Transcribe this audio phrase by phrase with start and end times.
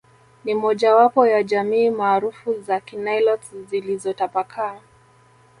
[0.45, 4.79] Ni mojawapo ya jamii maarufu za Kinilotes zilizotapakaa